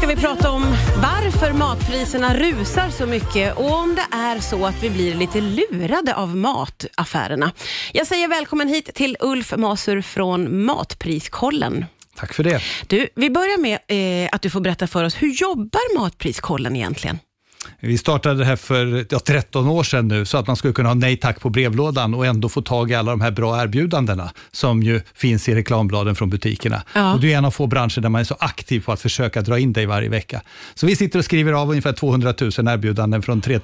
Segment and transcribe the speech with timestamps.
[0.00, 0.62] ska vi prata om
[1.02, 6.14] varför matpriserna rusar så mycket och om det är så att vi blir lite lurade
[6.14, 7.52] av mataffärerna.
[7.92, 11.84] Jag säger välkommen hit till Ulf Masur från Matpriskollen.
[12.16, 12.60] Tack för det.
[12.86, 13.78] Du, vi börjar med
[14.24, 17.18] eh, att du får berätta för oss, hur jobbar Matpriskollen egentligen?
[17.80, 20.88] Vi startade det här för ja, 13 år sedan nu, så att man skulle kunna
[20.88, 24.30] ha nej tack på brevlådan och ändå få tag i alla de här bra erbjudandena
[24.50, 26.82] som ju finns i reklambladen från butikerna.
[26.94, 27.14] Ja.
[27.14, 29.42] Och det är en av få branscher där man är så aktiv på att försöka
[29.42, 30.42] dra in dig varje vecka.
[30.74, 33.60] Så vi sitter och skriver av ungefär 200 000 erbjudanden från 3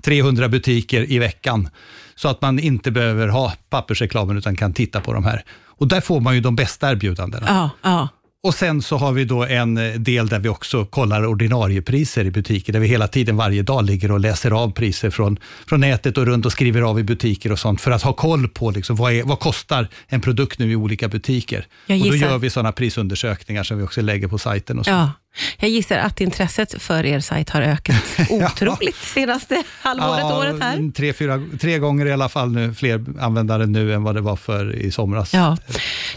[0.00, 1.68] 300 butiker i veckan,
[2.14, 5.44] så att man inte behöver ha pappersreklamen utan kan titta på de här.
[5.66, 7.70] Och där får man ju de bästa erbjudandena.
[7.82, 8.08] Ja.
[8.44, 12.30] Och sen så har vi då en eh, del där vi också kollar ordinariepriser i
[12.30, 16.18] butiker, där vi hela tiden varje dag ligger och läser av priser från, från nätet
[16.18, 18.96] och runt och skriver av i butiker och sånt för att ha koll på liksom,
[18.96, 21.66] vad, är, vad kostar en produkt nu i olika butiker.
[21.88, 24.78] Och då gör vi sådana prisundersökningar som vi också lägger på sajten.
[24.78, 24.90] Och så.
[24.90, 25.10] ja.
[25.58, 30.92] Jag gissar att intresset för er sajt har ökat otroligt senaste halvåret, året här.
[30.92, 34.36] Tre, fyra, tre gånger i alla fall nu, fler användare nu än vad det var
[34.36, 35.34] för i somras.
[35.34, 35.56] Ja.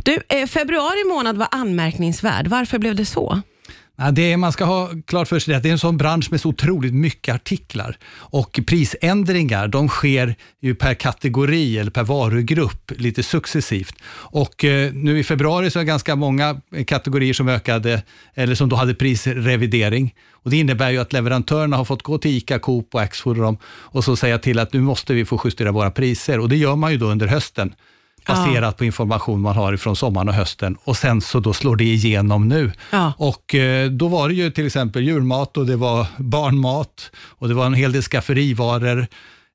[0.04, 2.48] Du, eh, februari månad var anmärkningsvärd.
[2.48, 3.42] Varför blev det så?
[3.98, 6.32] Ja, det är, man ska ha klart för sig att det är en sån bransch
[6.32, 7.98] med så otroligt mycket artiklar.
[8.14, 13.96] Och prisändringar, de sker ju per kategori eller per varugrupp lite successivt.
[14.14, 18.70] Och eh, nu i februari så är det ganska många kategorier som ökade, eller som
[18.70, 20.14] då hade prisrevidering.
[20.32, 23.44] Och det innebär ju att leverantörerna har fått gå till ICA, Coop och Axfood och,
[23.44, 26.40] dem och så säga till att nu måste vi få justera våra priser.
[26.40, 27.74] Och det gör man ju då under hösten
[28.26, 31.84] baserat på information man har från sommaren och hösten och sen så då slår det
[31.84, 32.72] igenom nu.
[32.92, 33.14] Ja.
[33.18, 37.54] Och eh, då var det ju till exempel julmat och det var barnmat och det
[37.54, 39.08] var en hel del skafferivaror.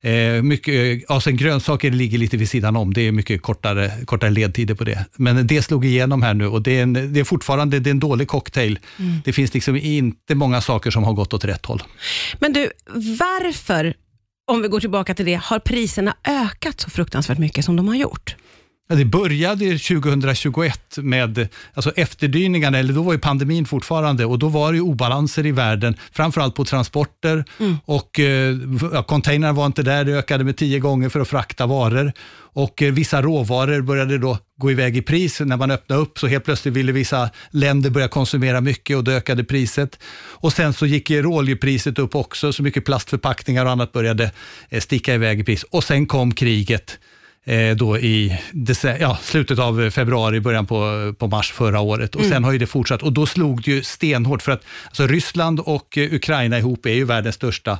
[0.02, 4.30] Eh, mycket, ja, sen grönsaker ligger lite vid sidan om, det är mycket kortare, kortare
[4.30, 5.04] ledtider på det.
[5.16, 7.92] Men det slog igenom här nu och det är, en, det är fortfarande det är
[7.92, 8.78] en dålig cocktail.
[9.24, 11.82] Det finns liksom inte många saker som har gått åt rätt håll.
[12.38, 12.70] Men du,
[13.18, 13.94] varför,
[14.46, 17.96] om vi går tillbaka till det, har priserna ökat så fruktansvärt mycket som de har
[17.96, 18.36] gjort?
[18.90, 24.38] Ja, det började ju 2021 med alltså efterdyningarna, eller då var ju pandemin fortfarande och
[24.38, 27.44] då var det ju obalanser i världen, framförallt på transporter.
[27.84, 28.56] Och eh,
[28.92, 32.12] ja, containrar var inte där, det ökade med tio gånger för att frakta varor.
[32.52, 35.40] Och eh, vissa råvaror började då gå iväg i pris.
[35.40, 39.12] När man öppnade upp, så helt plötsligt ville vissa länder börja konsumera mycket och då
[39.12, 39.98] ökade priset.
[40.16, 44.30] Och sen så gick råoljepriset upp också, så mycket plastförpackningar och annat började
[44.68, 45.62] eh, sticka iväg i pris.
[45.62, 46.98] Och sen kom kriget
[47.76, 48.38] då i
[49.00, 52.14] ja, slutet av februari, början på, på mars förra året.
[52.14, 55.06] Och Sen har ju det fortsatt och då slog det ju stenhårt för att alltså
[55.06, 57.78] Ryssland och eh, Ukraina ihop är ju världens största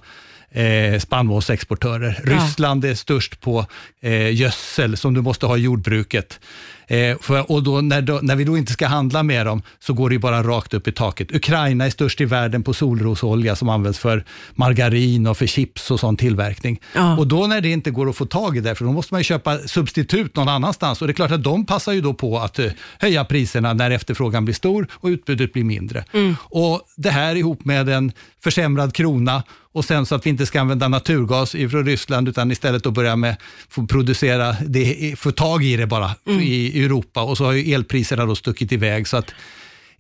[0.51, 2.23] eh, spannmålsexportörer.
[2.25, 2.33] Ja.
[2.33, 3.67] Ryssland är störst på
[4.01, 6.41] eh, gödsel som du måste ha i jordbruket.
[6.91, 9.93] Eh, för, och då, när, då, när vi då inte ska handla med dem så
[9.93, 11.35] går det ju bara rakt upp i taket.
[11.35, 14.25] Ukraina är störst i världen på solrosolja som används för
[14.55, 16.81] margarin och för chips och sån tillverkning.
[16.95, 17.17] Ja.
[17.17, 19.21] Och då när det inte går att få tag i det, för då måste man
[19.21, 22.39] ju köpa substitut någon annanstans och det är klart att de passar ju då på
[22.39, 22.67] att eh,
[22.99, 26.05] höja priserna när efterfrågan blir stor och utbudet blir mindre.
[26.39, 28.13] Och Det här ihop med en
[28.43, 29.43] försämrad krona
[29.73, 33.17] och sen så att vi inte ska använda naturgas från Ryssland utan istället då börja
[33.17, 33.37] med
[33.69, 38.27] få producera, det, få tag i det bara i Europa och så har ju elpriserna
[38.27, 39.35] då stuckit iväg så att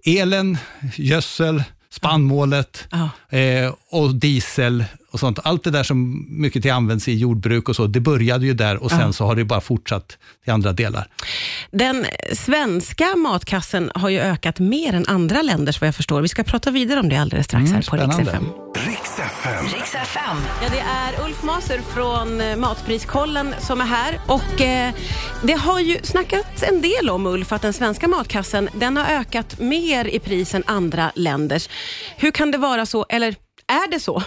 [0.04, 0.58] elen,
[0.96, 3.10] gödsel, spannmålet Ja.
[3.38, 5.38] eh, och diesel och sånt.
[5.44, 8.76] Allt det där som mycket till används i jordbruk och så, det började ju där
[8.82, 9.12] och sen Ja.
[9.12, 11.06] så har det bara fortsatt till andra delar.
[11.70, 16.20] Den svenska matkassen har ju ökat mer än andra länders vad jag förstår.
[16.22, 18.89] Vi ska prata vidare om det alldeles strax Mm, här på Rix.
[19.44, 19.66] FM.
[19.66, 20.36] Riks FM.
[20.62, 24.20] Ja, det är Ulf Maser från eh, Matpriskollen som är här.
[24.26, 24.94] Och eh,
[25.42, 29.58] Det har ju snackats en del om, Ulf, att den svenska matkassen den har ökat
[29.60, 31.68] mer i pris än andra länders.
[32.16, 33.28] Hur kan det vara så, eller
[33.66, 34.22] är det så?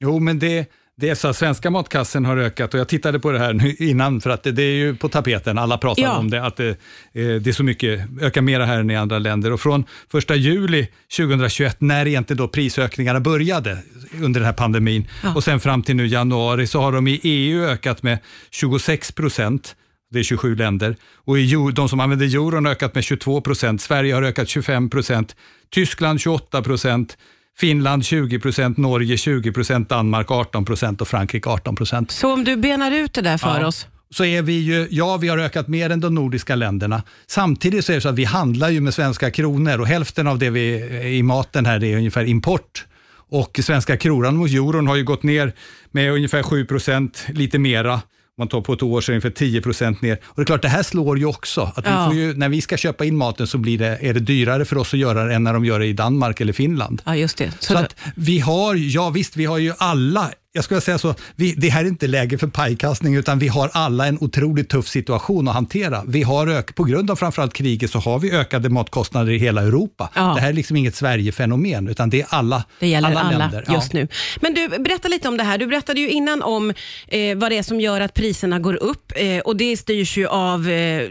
[0.00, 0.66] Jo, men det,
[1.00, 3.74] det är så att svenska matkassen har ökat och jag tittade på det här nu
[3.78, 6.16] innan för att det, det är ju på tapeten, alla pratar Ja.
[6.18, 6.74] om det, att det, eh,
[7.12, 9.52] det är så mycket, ökar mera här än i andra länder.
[9.52, 13.78] Och från första juli 2021, när egentligen då prisökningarna började
[14.22, 15.34] under den här pandemin Ja.
[15.34, 18.18] och sen fram till nu januari så har de i EU ökat med
[18.50, 19.76] 26 procent.
[20.12, 20.96] Det är 27 länder.
[21.24, 23.80] Och i, de som använder euron har ökat med 22 procent.
[23.82, 25.36] Sverige har ökat 25 procent.
[25.70, 27.16] Tyskland 28 procent.
[27.60, 32.10] Finland 20 procent, Norge 20 procent, Danmark 18 procent och Frankrike 18 procent.
[32.10, 33.66] Så om du benar ut det där för Ja.
[33.66, 33.86] oss.
[34.12, 37.02] Så är vi ju, ja vi har ökat mer än de nordiska länderna.
[37.26, 40.38] Samtidigt så är det så att vi handlar ju med svenska kronor och hälften av
[40.38, 40.64] det vi
[41.18, 42.84] i maten här är ungefär import.
[43.30, 45.52] Och svenska kronan mot euron har ju gått ner
[45.90, 48.00] med ungefär 7 procent, lite mera
[48.40, 50.18] man tar på ett år så är det ungefär 10 procent ner.
[50.24, 51.72] Och det är klart, det här slår ju också.
[51.76, 52.06] Att vi Ja.
[52.06, 54.76] får ju, när vi ska köpa in maten så blir det, är det dyrare för
[54.78, 57.02] oss att göra det än när de gör det i Danmark eller Finland.
[57.06, 57.50] Ja, just det.
[57.60, 61.14] Så Så att vi har, ja visst, vi har ju alla, jag skulle säga så,
[61.36, 64.88] vi, det här är inte läge för pajkastning, utan vi har alla en otroligt tuff
[64.88, 66.02] situation att hantera.
[66.06, 69.62] Vi har ök, på grund av framförallt kriget så har vi ökade matkostnader i hela
[69.62, 70.10] Europa.
[70.14, 70.32] Ja.
[70.34, 73.64] Det här är liksom inget Sverige-fenomen, utan det är alla, Det gäller alla, länder.
[73.66, 73.74] Ja.
[73.74, 74.08] just nu.
[74.40, 75.58] Men du, berätta lite om det här.
[75.58, 76.70] Du berättade ju innan om
[77.08, 80.26] eh, vad det är som gör att priserna går upp eh, och det styrs ju
[80.26, 81.08] av eh,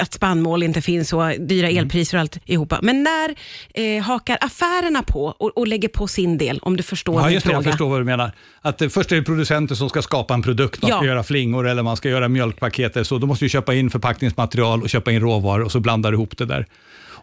[0.00, 1.84] att spannmål inte finns och dyra Mm.
[1.84, 2.74] elpriser och allt ihop.
[2.82, 3.34] Men när
[3.74, 7.34] eh, hakar affärerna på och, och lägger på sin del, om du förstår Ja, min
[7.34, 7.72] just det, jag fråga?
[7.72, 8.32] förstår vad du menar.
[8.62, 10.96] Att eh, först är det producenter som ska skapa en produkt, man Ja.
[10.96, 14.82] ska göra flingor eller man ska göra mjölkpaket, så då måste du köpa in förpackningsmaterial
[14.82, 16.66] och köpa in råvaror och så blandar du ihop det där.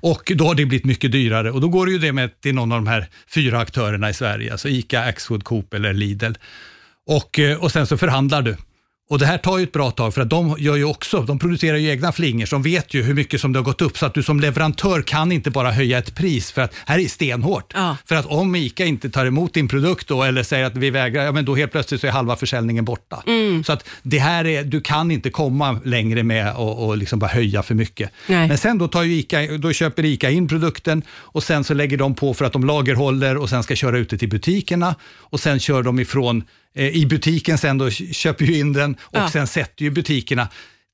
[0.01, 2.55] Och då har det blivit mycket dyrare och då går det ju det med till
[2.55, 6.31] någon av de här fyra aktörerna i Sverige, alltså ICA, Axfood, Coop eller Lidl.
[7.07, 8.55] Och, eh, och sen så förhandlar du.
[9.09, 11.39] Och det här tar ju ett bra tag för att de gör ju också, de
[11.39, 14.05] producerar ju egna flingor, de vet ju hur mycket som det har gått upp, så
[14.05, 17.71] att du som leverantör kan inte bara höja ett pris, för att här är stenhårt.
[17.75, 17.97] Ja.
[18.05, 21.23] För att om ICA inte tar emot din produkt då, eller säger att vi vägrar,
[21.23, 23.23] ja, men då helt plötsligt så är halva försäljningen borta.
[23.27, 23.63] Mm.
[23.63, 27.31] Så att det här är, du kan inte komma längre med och, och liksom bara
[27.31, 28.11] höja för mycket.
[28.27, 28.47] Nej.
[28.47, 31.97] Men sen då, tar ju ICA, då köper ICA in produkten och sen så lägger
[31.97, 35.39] de på för att de lagerhåller och sen ska köra ut det till butikerna och
[35.39, 36.43] sen kör de ifrån
[36.75, 39.29] i butiken sen då köper ju in den och Ja.
[39.29, 40.47] sen sätter ju butikerna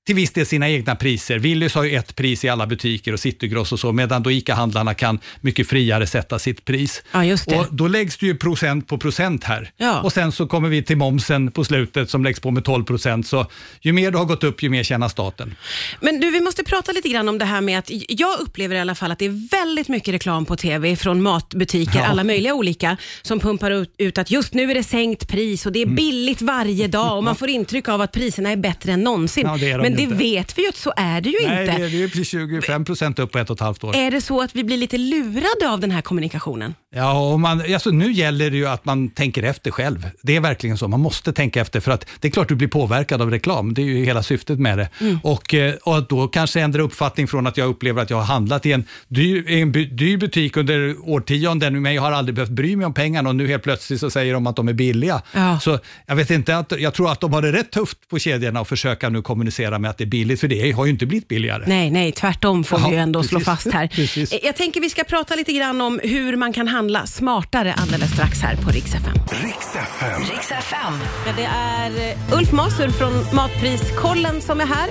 [0.06, 1.40] till viss del sina egna priser.
[1.40, 4.94] Willys har ju ett pris i alla butiker och Citygross och så, medan då ICA-handlarna
[4.94, 7.04] kan mycket friare sätta sitt pris.
[7.12, 7.56] Ja, just det.
[7.60, 9.72] Och då läggs det ju procent på procent här.
[9.78, 10.02] Ja.
[10.02, 13.28] Och sen så kommer vi till momsen på slutet som läggs på med 12 procent.
[13.28, 13.46] Så
[13.82, 15.56] ju mer det har gått upp, ju mer tjänar staten.
[16.02, 18.80] Men du, vi måste prata lite grann om det här med att jag upplever i
[18.80, 22.06] alla fall att det är väldigt mycket reklam på TV från matbutiker, Ja.
[22.06, 25.80] alla möjliga olika, som pumpar ut, att just nu är det sänkt pris och det
[25.80, 25.96] är Mm.
[25.96, 29.48] billigt varje dag och man får intryck av att priserna är bättre än någonsin.
[29.48, 29.58] Ja,
[29.92, 30.16] Men det inte.
[30.16, 31.74] vet vi ju att så är det ju Nej, inte.
[31.74, 33.96] är det är ju precis 25 procent upp på ett och ett halvt år.
[33.96, 36.74] Är det så att vi blir lite lurade av den här kommunikationen?
[36.96, 40.10] Ja, och man, alltså nu gäller det ju att man tänker efter själv.
[40.22, 40.88] Det är verkligen så.
[40.88, 43.74] Man måste tänka efter för att det är klart du blir påverkad av reklam.
[43.74, 44.90] Det är ju hela syftet med det.
[45.24, 48.24] Och, eh, och att då kanske ändra uppfattning från att jag upplever att jag har
[48.24, 52.76] handlat i en dyr, en dyr butik under årtionden, men jag har aldrig behövt bry
[52.76, 55.22] mig om pengarna och nu helt plötsligt så säger de att de är billiga.
[55.34, 55.60] Ja.
[55.60, 58.62] Så jag vet inte, att, jag tror att de har det rätt tufft på kedjorna
[58.62, 61.28] och försöka nu kommunicera med att det är billigt, för det har ju inte blivit
[61.28, 61.64] billigare.
[61.68, 63.46] Nej, nej, tvärtom får Ja, vi ju ändå slå precis.
[63.46, 63.88] fast här.
[63.88, 64.34] Precis.
[64.44, 68.42] Jag tänker vi ska prata lite grann om hur man kan handla smartare alldeles strax
[68.42, 69.14] här på Rix FM.
[69.44, 70.22] Riks FM.
[70.32, 70.94] Riks FM.
[71.26, 74.90] Ja, det är eh, Ulf Masur från Matpriskollen som är här.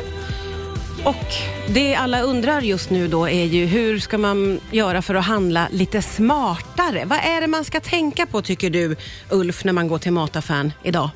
[1.05, 1.25] Och
[1.69, 5.69] det alla undrar just nu då är ju hur ska man göra för att handla
[5.73, 7.05] lite smartare?
[7.05, 8.97] Vad är det man ska tänka på tycker du
[9.31, 11.11] Ulf när man går till mataffären idag?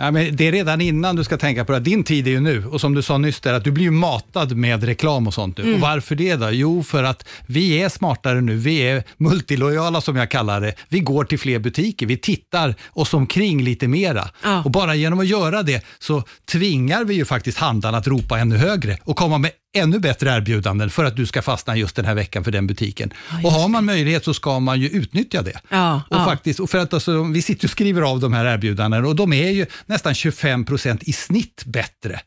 [0.00, 1.80] Ja, men det är redan innan du ska tänka på det.
[1.80, 3.90] Din tid är ju nu och som du sa nyss där, att du blir ju
[3.90, 5.74] matad med reklam och sånt nu.
[5.74, 6.50] Och varför det då?
[6.50, 8.56] Jo, för att vi är smartare nu.
[8.56, 10.74] Vi är multilojala som jag kallar det.
[10.88, 12.06] Vi går till fler butiker.
[12.06, 14.28] Vi tittar oss omkring lite mera.
[14.42, 14.62] Ja.
[14.64, 16.22] Och bara genom att göra det så
[16.52, 20.90] tvingar vi ju faktiskt handlarna att ropa ännu högre och komma med ännu bättre erbjudanden
[20.90, 23.12] för att du ska fastna just den här veckan för den butiken.
[23.44, 25.60] och har man möjlighet så ska man ju utnyttja det.
[25.68, 26.24] Ja, och ja.
[26.24, 29.32] faktiskt, och för att alltså, vi sitter och skriver av de här erbjudandena och de
[29.32, 32.20] är ju nästan 25 procent i snitt bättre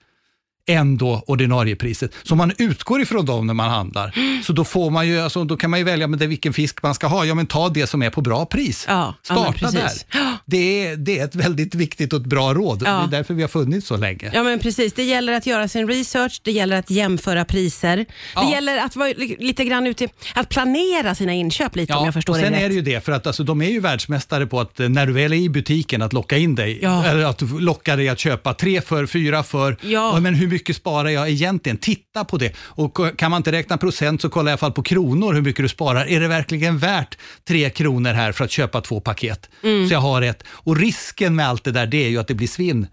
[0.68, 2.12] än då ordinarie priset.
[2.24, 5.58] Så man utgår ifrån dem när man handlar, så då, får man ju, alltså, då
[5.58, 7.26] kan man ju välja med det, vilken fisk man ska ha.
[7.26, 8.86] Ja, men ta det som är på bra pris.
[8.88, 8.94] Ja,
[9.30, 9.82] ja, Starta där.
[9.82, 10.06] precis.
[10.46, 12.84] Det är, det är ett väldigt viktigt och ett bra råd.
[12.86, 12.92] Ja.
[12.92, 14.32] Det är därför vi har funnits så länge.
[14.34, 17.98] Ja men precis, det gäller att göra sin research, det gäller att jämföra priser.
[17.98, 18.52] Det Ja.
[18.52, 22.34] gäller att vara li- lite grann ute, att planera sina inköp lite om jag förstår
[22.34, 22.70] och sen det är rätt.
[22.70, 25.14] det ju det, för att alltså, de är ju världsmästare på att eh, när du
[25.14, 27.06] väl är i butiken, att locka in dig, Ja.
[27.06, 29.90] eller att locka dig att köpa tre för, fyra för, Ja.
[30.14, 31.78] Ja, men hur mycket sparar jag egentligen?
[31.78, 32.56] Titta på det.
[32.58, 35.66] Och kan man inte räkna procent så kolla i alla fall på kronor hur mycket
[35.66, 36.06] du sparar.
[36.06, 37.18] Är det verkligen värt
[37.48, 39.50] tre kronor här för att köpa två paket?
[39.64, 39.88] Mm.
[39.88, 40.44] Så jag har ett.
[40.48, 42.88] Och risken med allt det där, det är ju att det blir svinn.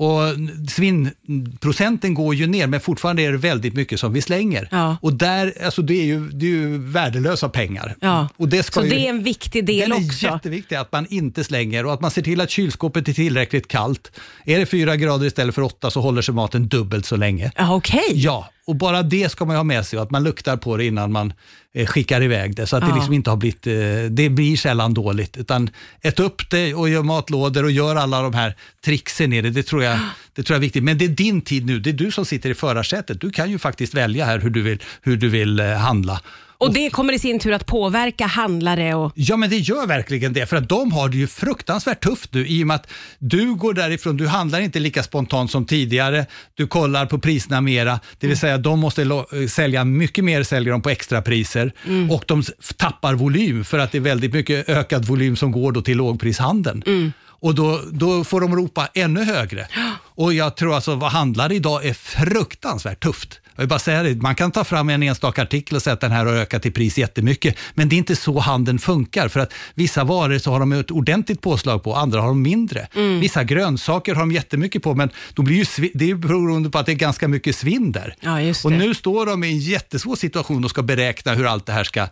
[0.00, 0.22] Och
[0.70, 4.68] svinnprocenten går ju ner, men fortfarande är det väldigt mycket som vi slänger.
[4.70, 4.96] Ja.
[5.02, 7.96] Och där, alltså det är ju, det är ju värdelösa pengar.
[8.00, 8.28] Ja.
[8.36, 10.26] Och det ska Så ju, det är en viktig del den är också.
[10.26, 14.12] jätteviktig, att man inte slänger och att man ser till att kylskåpet är tillräckligt kallt.
[14.44, 17.52] Är det fyra grader istället för åtta så håller sig maten dubbelt så länge.
[17.56, 18.00] Ja, Okej.
[18.12, 21.12] Ja, och bara det ska man ha med sig att man luktar på det innan
[21.12, 21.32] man
[21.74, 22.66] eh, skickar iväg det.
[22.66, 22.94] Så att det Ja.
[22.96, 23.72] liksom inte har blivit, eh,
[24.10, 25.36] det blir sällan dåligt.
[25.36, 25.70] Utan
[26.02, 28.54] ät upp det och gör matlådor och gör alla de här
[28.84, 29.50] tricksen i det.
[29.50, 29.89] Det tror, jag,
[30.34, 30.82] det tror jag är viktigt.
[30.82, 33.20] Men det är din tid nu, det är du som sitter i förarsätet.
[33.20, 36.20] Du kan ju faktiskt välja här hur du vill, hur du vill eh, handla.
[36.60, 39.12] Och det kommer i sin tur att påverka handlare och...
[39.14, 42.46] Ja, men det gör verkligen det, för att de har det ju fruktansvärt tufft nu
[42.46, 46.66] i och med att du går därifrån, du handlar inte lika spontant som tidigare, du
[46.66, 50.82] kollar på priserna mera, det vill säga de måste eh, sälja mycket mer, säljer de
[50.82, 51.72] på extrapriser
[52.10, 52.42] och de
[52.76, 57.12] tappar volym för att det är väldigt mycket ökad volym som går då till lågprishandeln.
[57.40, 59.68] Och då, då får de ropa ännu högre.
[60.14, 63.40] Och jag tror alltså vad handlare idag är fruktansvärt tufft.
[63.56, 66.00] Jag vill bara säga det, man kan ta fram en enstaka artikel och säga att
[66.00, 69.28] den här har ökat i pris jättemycket, men det är inte så handeln funkar.
[69.28, 72.88] För att vissa varor så har de ett ordentligt påslag på, andra har de mindre.
[73.20, 76.86] Vissa grönsaker har de jättemycket på, men då blir ju det är beroende på att
[76.86, 78.14] det är ganska mycket svinn där.
[78.20, 81.72] Ja, och nu står de i en jättesvår situation och ska beräkna hur allt det
[81.72, 82.08] här ska, eh,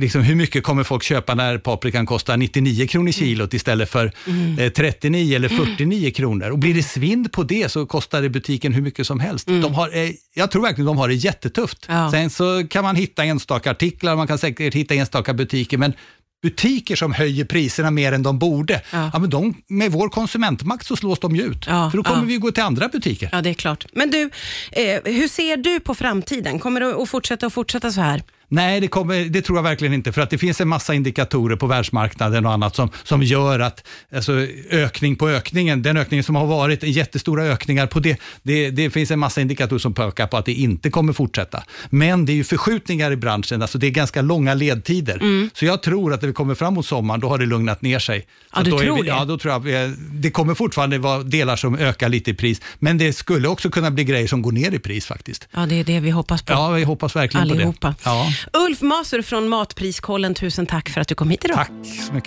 [0.00, 4.58] liksom hur mycket kommer folk köpa när paprikan kostar 99 kronor kilot istället för Mm.
[4.58, 6.50] eh, 39 eller 49 kronor.
[6.50, 9.46] Och blir det svinn på det så kostar det butiken hur mycket som helst.
[9.46, 11.88] De har, eh, jag tror verkligen de har det jättetufft.
[11.88, 12.00] Mm.
[12.02, 12.10] Ja.
[12.10, 15.92] Sen så kan man hitta enstaka artiklar, man kan säkert hitta enstaka butiker, men
[16.42, 19.10] butiker som höjer priserna mer än de borde, Ja.
[19.12, 19.18] ja.
[19.18, 21.64] men de, med vår konsumentmakt så slås de ju ut.
[21.66, 22.26] Ja, För då kommer ja.
[22.26, 23.28] vi gå till andra butiker.
[23.32, 23.86] Ja, det är klart.
[23.92, 24.30] Men du,
[24.72, 26.58] eh, hur ser du på framtiden?
[26.58, 28.22] Kommer det att fortsätta och fortsätta så här?
[28.54, 31.56] Nej, det, kommer, det tror jag verkligen inte, för att det finns en massa indikatorer
[31.56, 34.32] på världsmarknaden och annat som, som gör att alltså,
[34.70, 39.10] ökning på ökningen, den ökningen som har varit, jättestora ökningar på det, det, det finns
[39.10, 41.62] en massa indikatorer som pekar på att det inte kommer fortsätta.
[41.90, 45.48] Men det är ju förskjutningar i branschen, alltså det är ganska långa ledtider.
[45.58, 47.98] Så jag tror att när vi kommer fram mot sommaren, då har det lugnat ner
[47.98, 48.26] sig.
[48.52, 49.08] Ja, Så du tror vi, det?
[49.08, 52.60] Ja, då tror jag vi- det kommer fortfarande vara delar som ökar lite i pris,
[52.78, 55.48] men det skulle också kunna bli grejer som går ner i pris faktiskt.
[55.54, 56.52] Ja, det är det vi hoppas på.
[56.52, 57.94] Ja, vi hoppas verkligen Allihopa.
[58.02, 58.10] på det.
[58.10, 61.56] Ja, Ulf Maser från Matpriskollen, tusen tack för att du kom hit idag.
[61.56, 61.68] tack
[62.06, 62.20] så mycket.